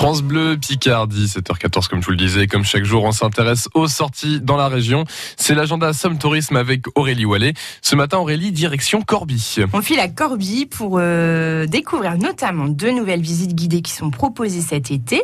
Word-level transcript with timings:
France 0.00 0.22
Bleu 0.22 0.56
Picardie, 0.56 1.26
7h14 1.26 1.88
comme 1.88 2.00
je 2.00 2.06
vous 2.06 2.12
le 2.12 2.16
disais. 2.16 2.46
Comme 2.46 2.64
chaque 2.64 2.84
jour, 2.84 3.04
on 3.04 3.12
s'intéresse 3.12 3.68
aux 3.74 3.86
sorties 3.86 4.40
dans 4.40 4.56
la 4.56 4.68
région. 4.68 5.04
C'est 5.36 5.54
l'agenda 5.54 5.92
Somme 5.92 6.16
Tourisme 6.16 6.56
avec 6.56 6.84
Aurélie 6.94 7.26
Wallet. 7.26 7.52
Ce 7.82 7.94
matin, 7.96 8.16
Aurélie, 8.16 8.50
direction 8.50 9.02
Corbie. 9.02 9.56
On 9.74 9.82
file 9.82 10.00
à 10.00 10.08
Corbie 10.08 10.64
pour 10.64 10.96
euh, 10.98 11.66
découvrir 11.66 12.16
notamment 12.16 12.68
deux 12.68 12.92
nouvelles 12.92 13.20
visites 13.20 13.54
guidées 13.54 13.82
qui 13.82 13.92
sont 13.92 14.10
proposées 14.10 14.62
cet 14.62 14.90
été. 14.90 15.20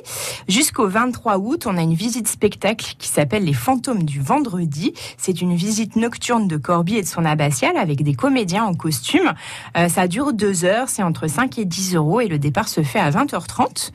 Jusqu'au 0.46 0.86
23 0.88 1.38
août, 1.38 1.64
on 1.66 1.78
a 1.78 1.80
une 1.80 1.94
visite 1.94 2.28
spectacle 2.28 2.96
qui 2.98 3.08
s'appelle 3.08 3.44
Les 3.44 3.54
Fantômes 3.54 4.02
du 4.02 4.20
Vendredi. 4.20 4.92
C'est 5.16 5.40
une 5.40 5.56
visite 5.56 5.96
nocturne 5.96 6.48
de 6.48 6.58
Corbie 6.58 6.96
et 6.96 7.02
de 7.02 7.08
son 7.08 7.24
abbatiale 7.24 7.78
avec 7.78 8.02
des 8.02 8.14
comédiens 8.14 8.64
en 8.64 8.74
costume. 8.74 9.32
Euh, 9.78 9.88
ça 9.88 10.06
dure 10.06 10.34
deux 10.34 10.66
heures, 10.66 10.90
c'est 10.90 11.02
entre 11.02 11.28
5 11.28 11.58
et 11.60 11.64
10 11.64 11.94
euros 11.94 12.20
et 12.20 12.28
le 12.28 12.38
départ 12.38 12.68
se 12.68 12.82
fait 12.82 13.00
à 13.00 13.10
20h30. 13.10 13.92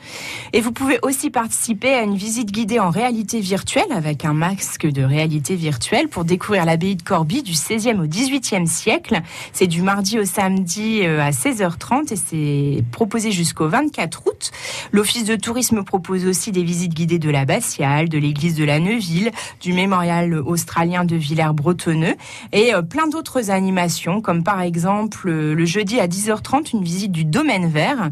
Et 0.54 0.62
vous 0.62 0.71
pouvez 0.72 1.00
aussi 1.02 1.32
participer 1.32 1.94
à 1.94 2.04
une 2.04 2.16
visite 2.16 2.52
guidée 2.52 2.80
en 2.80 2.92
réalité 2.92 3.40
virtuelle 3.40 3.92
avec 3.92 4.26
un 4.26 4.34
masque 4.34 4.86
de 4.86 5.02
réalité 5.02 5.56
virtuelle 5.56 6.08
pour 6.08 6.24
découvrir 6.24 6.66
l'abbaye 6.66 6.96
de 6.96 7.02
Corbie 7.02 7.42
du 7.42 7.54
16e 7.54 8.00
au 8.00 8.06
18e 8.06 8.68
siècle. 8.68 9.22
C'est 9.54 9.68
du 9.68 9.82
mardi 9.82 10.20
au 10.20 10.26
samedi 10.26 11.02
euh, 11.04 11.20
à 11.20 11.32
16h30 11.32 12.14
et 12.14 12.16
c'est 12.16 12.84
proposé 12.92 13.32
jusqu'au 13.32 13.68
24 13.68 14.22
août. 14.28 14.52
L'Office 14.92 15.26
de 15.26 15.36
tourisme 15.36 15.84
propose 15.84 16.26
aussi 16.28 16.52
des 16.52 16.64
visites 16.64 16.94
guidées 16.94 17.20
de 17.20 17.32
l'abbatiale, 17.32 18.08
de 18.08 18.20
l'église 18.20 18.56
de 18.56 18.64
la 18.64 18.80
Neuville, 18.80 19.32
du 19.62 19.74
mémorial 19.74 20.36
australien 20.36 21.06
de 21.06 21.16
Villers-Bretonneux 21.16 22.16
et 22.52 22.74
euh, 22.76 22.84
plein 22.84 23.08
d'autres 23.08 23.50
animations 23.50 24.22
comme 24.22 24.44
par 24.44 24.62
exemple 24.62 25.28
euh, 25.28 25.56
le 25.56 25.66
jeudi 25.66 26.00
à 26.00 26.08
10h30 26.08 26.74
une 26.74 26.84
visite 26.84 27.12
du 27.12 27.26
domaine 27.26 27.68
vert 27.68 28.12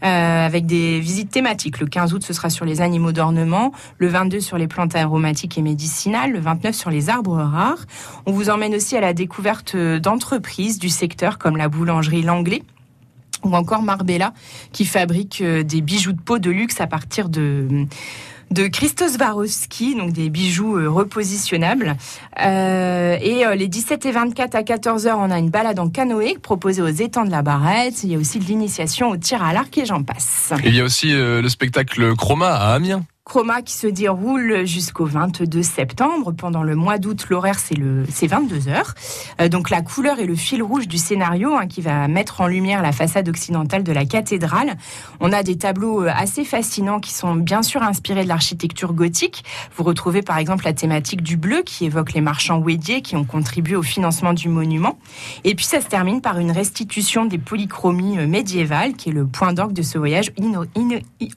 avec 0.00 0.64
des 0.64 0.98
visites 0.98 1.30
thématiques. 1.30 1.80
Le 1.80 1.86
15 1.86 1.99
août, 2.06 2.24
ce 2.24 2.32
sera 2.32 2.50
sur 2.50 2.64
les 2.64 2.80
animaux 2.80 3.12
d'ornement. 3.12 3.72
Le 3.98 4.08
22 4.08 4.40
sur 4.40 4.58
les 4.58 4.68
plantes 4.68 4.94
aromatiques 4.94 5.58
et 5.58 5.62
médicinales. 5.62 6.32
Le 6.32 6.40
29 6.40 6.74
sur 6.74 6.90
les 6.90 7.10
arbres 7.10 7.36
rares. 7.36 7.84
On 8.26 8.32
vous 8.32 8.50
emmène 8.50 8.74
aussi 8.74 8.96
à 8.96 9.00
la 9.00 9.12
découverte 9.12 9.76
d'entreprises 9.76 10.78
du 10.78 10.88
secteur 10.88 11.38
comme 11.38 11.56
la 11.56 11.68
boulangerie 11.68 12.22
Langlais 12.22 12.62
ou 13.44 13.54
encore 13.54 13.82
Marbella 13.82 14.32
qui 14.72 14.84
fabrique 14.84 15.40
euh, 15.40 15.62
des 15.62 15.80
bijoux 15.80 16.12
de 16.12 16.20
peau 16.20 16.38
de 16.38 16.50
luxe 16.50 16.80
à 16.80 16.86
partir 16.86 17.28
de 17.28 17.86
de 18.50 18.66
Christos 18.66 19.16
Swarovski, 19.16 19.94
donc 19.94 20.12
des 20.12 20.28
bijoux 20.28 20.76
euh, 20.76 20.88
repositionnables. 20.88 21.96
Euh, 22.40 23.16
et 23.20 23.46
euh, 23.46 23.54
les 23.54 23.68
17 23.68 24.06
et 24.06 24.12
24 24.12 24.54
à 24.54 24.62
14 24.62 25.06
heures, 25.06 25.18
on 25.20 25.30
a 25.30 25.38
une 25.38 25.50
balade 25.50 25.78
en 25.78 25.88
canoë 25.88 26.38
proposée 26.40 26.82
aux 26.82 26.88
étangs 26.88 27.24
de 27.24 27.30
la 27.30 27.42
Barrette. 27.42 28.02
Il 28.02 28.10
y 28.10 28.14
a 28.16 28.18
aussi 28.18 28.38
de 28.38 28.44
l'initiation 28.44 29.10
au 29.10 29.16
tir 29.16 29.42
à 29.42 29.52
l'arc 29.52 29.76
et 29.78 29.86
j'en 29.86 30.02
passe. 30.02 30.52
Il 30.64 30.74
y 30.74 30.80
a 30.80 30.84
aussi 30.84 31.12
le 31.12 31.48
spectacle 31.48 32.14
Chroma 32.16 32.52
à 32.52 32.74
Amiens. 32.74 33.04
Qui 33.64 33.74
se 33.74 33.86
déroule 33.86 34.66
jusqu'au 34.66 35.04
22 35.04 35.62
septembre. 35.62 36.32
Pendant 36.32 36.64
le 36.64 36.74
mois 36.74 36.98
d'août, 36.98 37.26
l'horaire 37.30 37.60
c'est 37.60 37.76
le 37.76 38.04
c'est 38.10 38.26
22 38.26 38.68
heures. 38.68 38.94
Euh, 39.40 39.48
donc 39.48 39.70
la 39.70 39.82
couleur 39.82 40.18
est 40.18 40.26
le 40.26 40.34
fil 40.34 40.64
rouge 40.64 40.88
du 40.88 40.98
scénario 40.98 41.54
hein, 41.54 41.68
qui 41.68 41.80
va 41.80 42.08
mettre 42.08 42.40
en 42.40 42.48
lumière 42.48 42.82
la 42.82 42.90
façade 42.90 43.28
occidentale 43.28 43.84
de 43.84 43.92
la 43.92 44.04
cathédrale. 44.04 44.76
On 45.20 45.32
a 45.32 45.44
des 45.44 45.56
tableaux 45.56 46.02
euh, 46.02 46.10
assez 46.12 46.44
fascinants 46.44 46.98
qui 46.98 47.12
sont 47.12 47.36
bien 47.36 47.62
sûr 47.62 47.84
inspirés 47.84 48.24
de 48.24 48.28
l'architecture 48.28 48.94
gothique. 48.94 49.44
Vous 49.76 49.84
retrouvez 49.84 50.22
par 50.22 50.38
exemple 50.38 50.64
la 50.64 50.72
thématique 50.72 51.22
du 51.22 51.36
bleu 51.36 51.62
qui 51.64 51.84
évoque 51.84 52.14
les 52.14 52.20
marchands 52.20 52.58
ouédiers 52.58 53.00
qui 53.00 53.14
ont 53.14 53.24
contribué 53.24 53.76
au 53.76 53.82
financement 53.82 54.32
du 54.32 54.48
monument. 54.48 54.98
Et 55.44 55.54
puis 55.54 55.66
ça 55.66 55.80
se 55.80 55.86
termine 55.86 56.20
par 56.20 56.40
une 56.40 56.50
restitution 56.50 57.26
des 57.26 57.38
polychromies 57.38 58.18
euh, 58.18 58.26
médiévales 58.26 58.94
qui 58.94 59.10
est 59.10 59.12
le 59.12 59.26
point 59.26 59.52
d'orgue 59.52 59.72
de 59.72 59.82
ce 59.82 59.98
voyage 59.98 60.32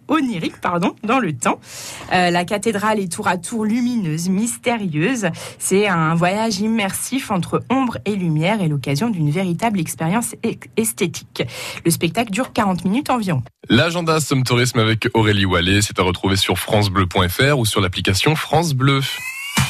onirique 0.07 0.59
pardon 0.59 0.95
dans 1.03 1.19
le 1.19 1.33
temps. 1.33 1.59
Euh, 2.11 2.29
la 2.29 2.45
cathédrale 2.45 2.99
est 2.99 3.11
tour 3.11 3.27
à 3.27 3.37
tour 3.37 3.65
lumineuse, 3.65 4.29
mystérieuse. 4.29 5.27
C'est 5.59 5.87
un 5.87 6.15
voyage 6.15 6.59
immersif 6.59 7.31
entre 7.31 7.63
ombre 7.69 7.97
et 8.05 8.15
lumière 8.15 8.61
et 8.61 8.67
l'occasion 8.67 9.09
d'une 9.09 9.31
véritable 9.31 9.79
expérience 9.79 10.35
esthétique. 10.77 11.43
Le 11.85 11.91
spectacle 11.91 12.31
dure 12.31 12.53
40 12.53 12.85
minutes 12.85 13.09
environ. 13.09 13.43
L'agenda 13.69 14.19
Somme 14.19 14.43
Tourisme 14.43 14.79
avec 14.79 15.07
Aurélie 15.13 15.45
Wallet, 15.45 15.81
c'est 15.81 15.99
à 15.99 16.03
retrouver 16.03 16.35
sur 16.35 16.57
francebleu.fr 16.57 17.57
ou 17.57 17.65
sur 17.65 17.81
l'application 17.81 18.35
France 18.35 18.73
Bleu. 18.73 19.01